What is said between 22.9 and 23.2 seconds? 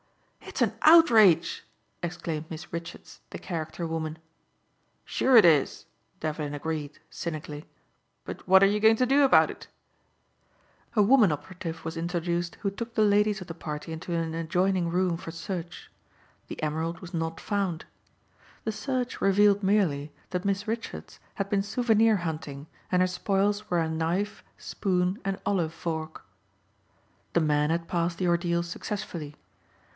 and her